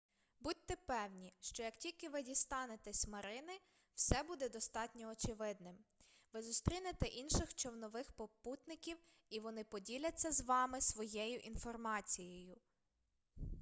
[0.39, 3.59] будьте певні що як тільки ви дістанетесь марини
[3.95, 5.75] все буде достатньо очевидним
[6.33, 8.97] ви зустрінете інших човнових попутників
[9.29, 12.57] і вони поділяться з вами своєю інформацією